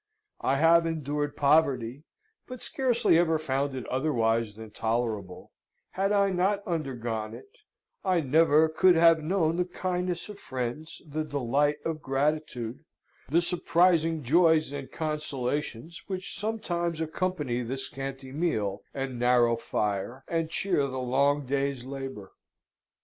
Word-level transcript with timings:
I 0.41 0.55
have 0.57 0.87
endured 0.87 1.35
poverty, 1.37 2.05
but 2.47 2.63
scarcely 2.63 3.19
ever 3.19 3.37
found 3.37 3.75
it 3.75 3.87
otherwise 3.89 4.55
than 4.55 4.71
tolerable: 4.71 5.51
had 5.91 6.11
I 6.11 6.31
not 6.31 6.63
undergone 6.65 7.35
it, 7.35 7.51
I 8.03 8.21
never 8.21 8.67
could 8.67 8.95
have 8.95 9.21
known 9.21 9.57
the 9.57 9.65
kindness 9.65 10.27
of 10.27 10.39
friends, 10.39 11.03
the 11.07 11.23
delight 11.23 11.77
of 11.85 12.01
gratitude, 12.01 12.83
the 13.29 13.43
surprising 13.43 14.23
joys 14.23 14.71
and 14.71 14.91
consolations 14.91 16.01
which 16.07 16.33
sometimes 16.35 16.99
accompany 16.99 17.61
the 17.61 17.77
scanty 17.77 18.31
meal 18.31 18.81
and 18.95 19.19
narrow 19.19 19.55
fire, 19.55 20.23
and 20.27 20.49
cheer 20.49 20.87
the 20.87 20.97
long 20.97 21.45
day's 21.45 21.85
labour. 21.85 22.31